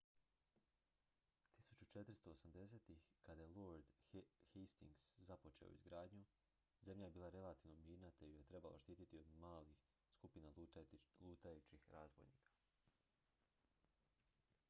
1480-ih 1.93 3.01
kada 3.27 3.45
je 3.45 3.53
lord 3.65 3.85
hastings 4.53 5.03
započeo 5.27 5.69
izgradnju 5.75 6.23
zemlja 6.87 7.03
je 7.03 7.11
bila 7.19 7.29
relativno 7.37 7.83
mirna 7.91 8.11
te 8.11 8.31
ju 8.31 8.39
je 8.41 8.49
trebalo 8.53 8.79
štititi 8.79 9.11
samo 9.23 9.29
od 9.31 9.39
malih 9.47 9.77
skupina 10.17 10.53
lutajućih 11.21 11.89
razbojnika 11.89 12.49